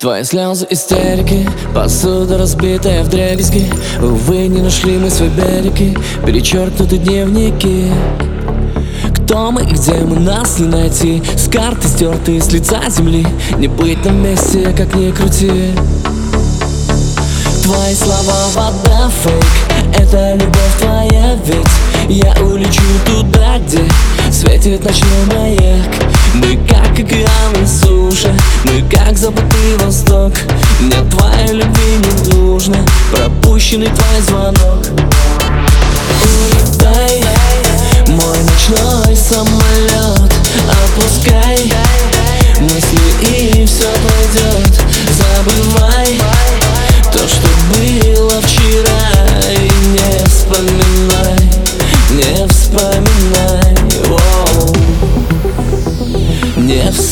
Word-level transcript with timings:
Твои 0.00 0.24
слезы 0.24 0.66
истерики, 0.70 1.46
посуда 1.74 2.38
разбитая 2.38 3.04
в 3.04 3.10
дребезги. 3.10 3.70
Увы, 4.00 4.46
не 4.46 4.62
нашли 4.62 4.96
мы 4.96 5.10
свои 5.10 5.28
береги, 5.28 5.94
перечеркнуты 6.24 6.96
дневники. 6.96 7.92
Кто 9.14 9.50
мы 9.50 9.60
и 9.60 9.74
где 9.74 9.96
мы, 9.96 10.18
нас 10.18 10.58
не 10.58 10.68
найти? 10.68 11.22
С 11.36 11.50
карты 11.50 11.86
стерты 11.86 12.40
с 12.40 12.50
лица 12.50 12.80
земли. 12.88 13.26
Не 13.58 13.68
быть 13.68 14.02
на 14.06 14.08
месте, 14.08 14.72
как 14.74 14.94
ни 14.94 15.10
крути. 15.10 15.74
Твои 17.62 17.94
слова 17.94 18.48
вода 18.54 19.10
фейк. 19.10 19.98
Это 19.98 20.32
любовь 20.32 20.80
твоя 20.80 21.38
ведь 21.44 22.16
Я 22.24 22.34
улечу 22.42 22.80
туда, 23.04 23.58
где 23.58 23.86
Светит 24.32 24.82
ночной 24.82 25.26
маяк 25.36 26.19
Мы 26.34 26.58
как 26.68 26.92
океан 26.92 27.62
и 27.62 27.66
суша 27.66 28.32
Мы 28.64 28.82
как 28.88 29.16
забытый 29.18 29.76
восток. 29.78 30.32
Мне 30.80 30.96
твоей 31.10 31.54
любви 31.54 31.96
не 31.98 32.34
нужно 32.34 32.76
Пропущенный 33.12 33.88
твой 33.88 34.20
звонок 34.22 34.86
Улетай 36.22 37.24
Мой 38.06 38.38
ночной 38.38 39.16
самолет 39.16 40.32
Отпускай 40.68 41.72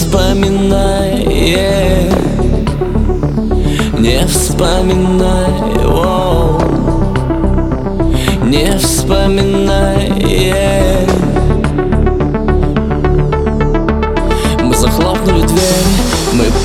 вспоминай 0.08 1.26
yeah. 1.28 2.08
Не 3.98 4.26
вспоминай 4.26 5.52
Воу. 5.84 6.58
Не 8.42 8.78
вспоминай 8.78 10.17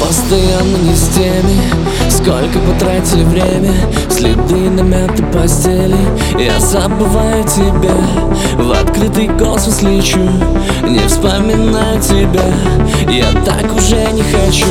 постоянно 0.08 0.78
не 0.78 0.96
с 0.96 1.08
теми 1.10 1.62
Сколько 2.10 2.60
потратили 2.60 3.24
время. 3.24 3.74
Следы 4.10 4.70
на 4.70 4.82
мятой 4.82 5.26
постели. 5.28 5.98
Я 6.38 6.60
забываю 6.60 7.44
тебя. 7.44 7.96
В 8.58 8.72
открытый 8.72 9.28
космос 9.28 9.82
лечу 9.82 10.30
Не 10.84 11.00
вспоминаю 11.08 12.02
тебя. 12.02 12.46
Я 13.10 13.32
так 13.44 13.66
уже 13.76 14.12
не 14.12 14.24
хочу. 14.24 14.66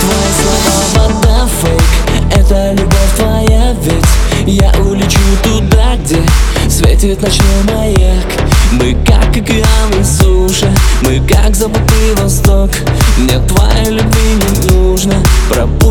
Твои 0.00 0.30
слова 0.40 1.08
вода 1.08 1.48
фейк. 1.60 2.36
Это 2.36 2.72
любовь 2.72 3.14
твоя 3.16 3.74
ведь 3.82 4.46
Я 4.46 4.72
улечу 4.82 5.18
туда, 5.42 5.96
где 6.02 6.22
Светит 6.68 7.22
ночной 7.22 7.74
маяк. 7.74 8.26
Мы 8.72 8.96
как 9.04 9.36
океан 9.36 10.00
и 10.00 10.04
суша 10.04 10.70
Мы 11.02 11.20
как 11.28 11.54
забытый 11.54 12.14
восток. 12.16 12.70
Мне 13.18 13.34
не 13.34 13.96
нужно 13.96 14.19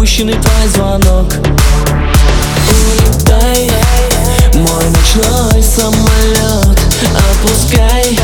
Пропущенный 0.10 0.34
твой 0.34 0.68
звонок 0.74 1.32
Улетай 2.68 3.70
Мой 4.56 4.86
ночной 4.90 5.62
самолет 5.62 6.80
Отпускай 7.16 8.18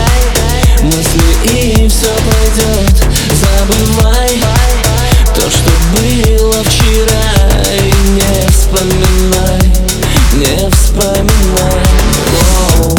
Мысли 0.82 1.30
и 1.44 1.88
все 1.88 2.12
пройдет 2.26 2.96
Забывай 3.30 4.42
То, 5.36 5.52
что 5.52 5.70
было 5.94 6.64
вчера. 6.64 7.28
И 7.78 7.94
не 8.10 8.48
вспоминай 8.50 9.72
Не 10.34 10.70
вспоминай. 10.72 11.86
Воу. 12.80 12.98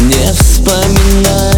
Не 0.00 0.32
вспоминай 0.32 1.53